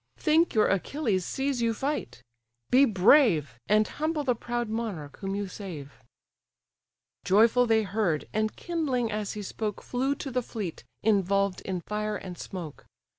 [0.17, 2.23] Think your Achilles sees you fight:
[2.71, 5.91] be brave, And humble the proud monarch whom you save."
[7.23, 12.15] Joyful they heard, and kindling as he spoke, Flew to the fleet, involved in fire
[12.17, 12.87] and smoke.